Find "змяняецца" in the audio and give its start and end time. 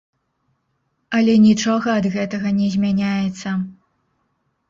2.77-3.49